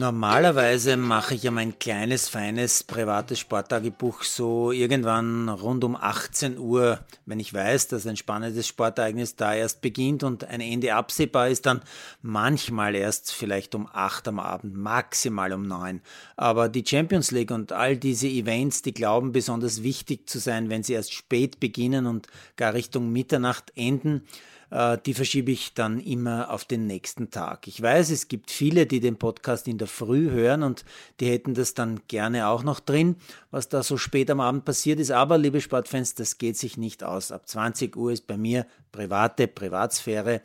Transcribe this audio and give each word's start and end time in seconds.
Normalerweise 0.00 0.96
mache 0.96 1.34
ich 1.34 1.42
ja 1.42 1.50
mein 1.50 1.78
kleines, 1.78 2.30
feines 2.30 2.84
privates 2.84 3.38
Sporttagebuch 3.38 4.22
so 4.22 4.72
irgendwann 4.72 5.50
rund 5.50 5.84
um 5.84 5.94
18 5.94 6.56
Uhr. 6.56 7.00
Wenn 7.26 7.38
ich 7.38 7.52
weiß, 7.52 7.88
dass 7.88 8.06
ein 8.06 8.16
spannendes 8.16 8.66
Sportereignis 8.66 9.36
da 9.36 9.52
erst 9.54 9.82
beginnt 9.82 10.22
und 10.22 10.44
ein 10.44 10.62
Ende 10.62 10.94
absehbar 10.94 11.50
ist, 11.50 11.66
dann 11.66 11.82
manchmal 12.22 12.94
erst 12.94 13.30
vielleicht 13.34 13.74
um 13.74 13.90
8 13.92 14.28
am 14.28 14.38
Abend, 14.38 14.74
maximal 14.74 15.52
um 15.52 15.68
9. 15.68 16.00
Aber 16.34 16.70
die 16.70 16.86
Champions 16.86 17.30
League 17.30 17.50
und 17.50 17.72
all 17.72 17.98
diese 17.98 18.26
Events, 18.26 18.80
die 18.80 18.94
glauben 18.94 19.32
besonders 19.32 19.82
wichtig 19.82 20.30
zu 20.30 20.38
sein, 20.38 20.70
wenn 20.70 20.82
sie 20.82 20.94
erst 20.94 21.12
spät 21.12 21.60
beginnen 21.60 22.06
und 22.06 22.26
gar 22.56 22.72
Richtung 22.72 23.12
Mitternacht 23.12 23.70
enden, 23.76 24.22
die 24.70 25.14
verschiebe 25.14 25.50
ich 25.50 25.74
dann 25.74 25.98
immer 25.98 26.50
auf 26.50 26.64
den 26.64 26.86
nächsten 26.86 27.30
Tag. 27.30 27.66
Ich 27.66 27.82
weiß, 27.82 28.10
es 28.10 28.28
gibt 28.28 28.52
viele, 28.52 28.86
die 28.86 29.00
den 29.00 29.16
Podcast 29.16 29.66
in 29.66 29.78
der 29.78 29.88
Früh 29.88 30.30
hören 30.30 30.62
und 30.62 30.84
die 31.18 31.28
hätten 31.28 31.54
das 31.54 31.74
dann 31.74 32.00
gerne 32.06 32.46
auch 32.46 32.62
noch 32.62 32.78
drin, 32.78 33.16
was 33.50 33.68
da 33.68 33.82
so 33.82 33.96
spät 33.96 34.30
am 34.30 34.38
Abend 34.38 34.64
passiert 34.64 35.00
ist. 35.00 35.10
Aber, 35.10 35.38
liebe 35.38 35.60
Sportfans, 35.60 36.14
das 36.14 36.38
geht 36.38 36.56
sich 36.56 36.76
nicht 36.76 37.02
aus. 37.02 37.32
Ab 37.32 37.48
20 37.48 37.96
Uhr 37.96 38.12
ist 38.12 38.28
bei 38.28 38.36
mir 38.36 38.64
private 38.92 39.48
Privatsphäre 39.48 40.40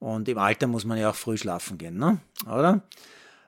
und 0.00 0.28
im 0.28 0.38
Alter 0.38 0.66
muss 0.66 0.84
man 0.84 0.98
ja 0.98 1.10
auch 1.10 1.14
früh 1.14 1.36
schlafen 1.36 1.78
gehen, 1.78 1.98
ne? 1.98 2.18
oder? 2.46 2.82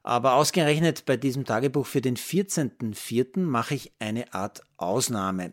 Aber 0.02 0.34
ausgerechnet 0.34 1.04
bei 1.06 1.16
diesem 1.16 1.44
Tagebuch 1.44 1.86
für 1.86 2.00
den 2.00 2.16
14.04. 2.16 3.40
mache 3.40 3.74
ich 3.74 3.92
eine 3.98 4.32
Art 4.32 4.62
Ausnahme. 4.76 5.52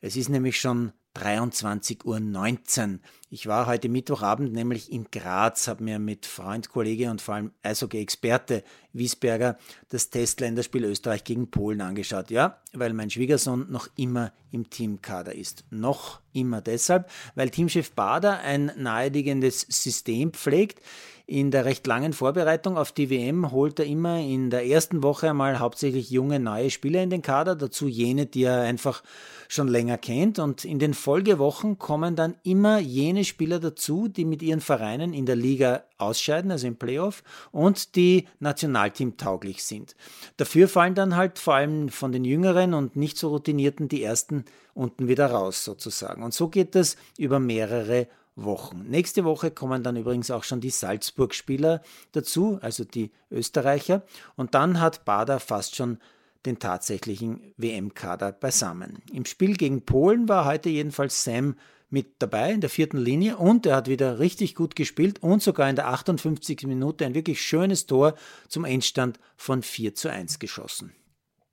Es 0.00 0.16
ist 0.16 0.28
nämlich 0.28 0.60
schon 0.60 0.92
23.19 1.16 2.92
Uhr. 2.92 2.98
Ich 3.30 3.46
war 3.46 3.66
heute 3.66 3.88
Mittwochabend 3.88 4.52
nämlich 4.52 4.92
in 4.92 5.06
Graz, 5.10 5.66
habe 5.66 5.82
mir 5.82 5.98
mit 5.98 6.26
Freund, 6.26 6.68
Kollege 6.68 7.10
und 7.10 7.20
vor 7.20 7.34
allem 7.34 7.52
Eishockey-Experte 7.62 8.62
Wiesberger 8.92 9.58
das 9.88 10.10
Testländerspiel 10.10 10.84
Österreich 10.84 11.24
gegen 11.24 11.50
Polen 11.50 11.80
angeschaut. 11.80 12.30
Ja, 12.30 12.60
weil 12.72 12.92
mein 12.92 13.10
Schwiegersohn 13.10 13.70
noch 13.70 13.88
immer 13.96 14.32
im 14.50 14.70
Teamkader 14.70 15.34
ist. 15.34 15.64
Noch 15.70 16.20
immer 16.32 16.60
deshalb, 16.60 17.10
weil 17.34 17.50
Teamchef 17.50 17.92
Bader 17.92 18.40
ein 18.40 18.72
naheliegendes 18.76 19.62
System 19.62 20.32
pflegt. 20.32 20.80
In 21.28 21.50
der 21.50 21.64
recht 21.64 21.84
langen 21.88 22.12
Vorbereitung 22.12 22.78
auf 22.78 22.92
die 22.92 23.10
WM 23.10 23.50
holt 23.50 23.80
er 23.80 23.86
immer 23.86 24.20
in 24.20 24.48
der 24.48 24.64
ersten 24.64 25.02
Woche 25.02 25.30
einmal 25.30 25.58
hauptsächlich 25.58 26.08
junge, 26.08 26.38
neue 26.38 26.70
Spieler 26.70 27.02
in 27.02 27.10
den 27.10 27.20
Kader, 27.20 27.56
dazu 27.56 27.88
jene, 27.88 28.26
die 28.26 28.44
er 28.44 28.60
einfach 28.60 29.02
schon 29.48 29.66
länger 29.66 29.98
kennt. 29.98 30.38
Und 30.38 30.64
in 30.64 30.78
den 30.78 30.94
Folgewochen 30.94 31.80
kommen 31.80 32.14
dann 32.14 32.36
immer 32.44 32.78
jene 32.78 33.24
Spieler 33.24 33.58
dazu, 33.58 34.06
die 34.06 34.24
mit 34.24 34.40
ihren 34.40 34.60
Vereinen 34.60 35.12
in 35.12 35.26
der 35.26 35.34
Liga 35.34 35.82
ausscheiden, 35.98 36.52
also 36.52 36.68
im 36.68 36.76
Playoff, 36.76 37.24
und 37.50 37.96
die 37.96 38.28
Nationalteam 38.38 39.16
tauglich 39.16 39.64
sind. 39.64 39.96
Dafür 40.36 40.68
fallen 40.68 40.94
dann 40.94 41.16
halt 41.16 41.40
vor 41.40 41.54
allem 41.54 41.88
von 41.88 42.12
den 42.12 42.24
Jüngeren 42.24 42.72
und 42.72 42.94
nicht 42.94 43.18
so 43.18 43.30
routinierten 43.30 43.88
die 43.88 44.04
ersten 44.04 44.44
unten 44.74 45.08
wieder 45.08 45.26
raus 45.26 45.64
sozusagen. 45.64 46.22
Und 46.22 46.34
so 46.34 46.46
geht 46.46 46.76
das 46.76 46.96
über 47.18 47.40
mehrere 47.40 48.06
Wochen. 48.36 48.84
Nächste 48.88 49.24
Woche 49.24 49.50
kommen 49.50 49.82
dann 49.82 49.96
übrigens 49.96 50.30
auch 50.30 50.44
schon 50.44 50.60
die 50.60 50.70
Salzburg-Spieler 50.70 51.82
dazu, 52.12 52.58
also 52.60 52.84
die 52.84 53.10
Österreicher. 53.30 54.04
Und 54.36 54.54
dann 54.54 54.80
hat 54.80 55.04
Bader 55.04 55.40
fast 55.40 55.74
schon 55.74 55.98
den 56.44 56.58
tatsächlichen 56.58 57.54
WM-Kader 57.56 58.32
beisammen. 58.32 59.02
Im 59.12 59.24
Spiel 59.24 59.56
gegen 59.56 59.84
Polen 59.84 60.28
war 60.28 60.44
heute 60.44 60.68
jedenfalls 60.68 61.24
Sam 61.24 61.56
mit 61.88 62.20
dabei 62.20 62.52
in 62.52 62.60
der 62.60 62.70
vierten 62.70 62.98
Linie 62.98 63.36
und 63.36 63.64
er 63.64 63.76
hat 63.76 63.88
wieder 63.88 64.18
richtig 64.18 64.54
gut 64.54 64.76
gespielt 64.76 65.22
und 65.22 65.42
sogar 65.42 65.70
in 65.70 65.76
der 65.76 65.88
58. 65.88 66.66
Minute 66.66 67.06
ein 67.06 67.14
wirklich 67.14 67.40
schönes 67.40 67.86
Tor 67.86 68.14
zum 68.48 68.64
Endstand 68.64 69.18
von 69.36 69.62
4 69.62 69.94
zu 69.94 70.10
1 70.10 70.38
geschossen. 70.38 70.92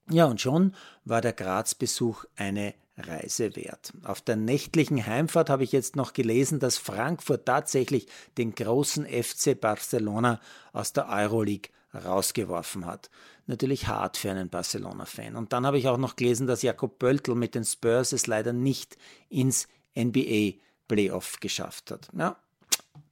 Ja, 0.10 0.26
und 0.26 0.42
schon 0.42 0.76
war 1.06 1.22
der 1.22 1.34
Graz-Besuch 1.34 2.26
eine 2.36 2.74
Reise 2.98 3.56
wert. 3.56 3.94
Auf 4.04 4.22
der 4.22 4.36
nächtlichen 4.36 5.06
Heimfahrt 5.06 5.50
habe 5.50 5.64
ich 5.64 5.72
jetzt 5.72 5.96
noch 5.96 6.14
gelesen, 6.14 6.60
dass 6.60 6.78
Frankfurt 6.78 7.46
tatsächlich 7.46 8.08
den 8.38 8.54
großen 8.54 9.06
FC 9.06 9.60
Barcelona 9.60 10.40
aus 10.74 10.94
der 10.94 11.10
Euroleague 11.10 11.72
rausgeworfen 11.94 12.86
hat. 12.86 13.10
Natürlich 13.46 13.88
hart 13.88 14.18
für 14.18 14.32
einen 14.32 14.50
Barcelona-Fan. 14.50 15.36
Und 15.36 15.54
dann 15.54 15.66
habe 15.66 15.78
ich 15.78 15.88
auch 15.88 15.98
noch 15.98 16.16
gelesen, 16.16 16.48
dass 16.48 16.62
Jakob 16.62 17.00
Pöltl 17.00 17.36
mit 17.36 17.56
den 17.56 17.66
Spurs 17.66 18.14
es 18.14 18.28
leider 18.28 18.54
nicht 18.54 18.98
ins 19.30 19.68
NBA-Playoff 19.98 21.40
geschafft 21.40 21.92
hat. 21.92 22.10
Ja, 22.18 22.38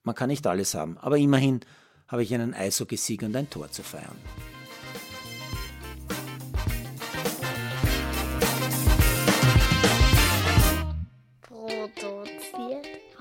man 0.03 0.16
kann 0.16 0.30
nicht 0.30 0.48
alles 0.48 0.74
haben, 0.74 0.98
aber 0.98 1.18
immerhin 1.18 1.62
habe 2.08 2.24
ich 2.24 2.34
einen 2.34 2.53
Eishockey-Sieg 2.53 3.24
und 3.24 3.36
ein 3.36 3.50
Tor 3.50 3.72
zu 3.72 3.84
feiern. 3.84 4.18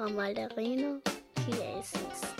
von 0.00 0.16
Valderino 0.16 1.02
Chiesa. 1.44 2.39